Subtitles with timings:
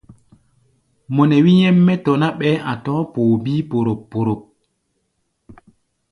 [1.13, 4.41] Mɔ nɛ wí nyɛ́m mɛ́ tɔ̧ ná, ɓɛɛ́ a̧ tɔ̧ɔ̧́ poo bíí póróp-póróp.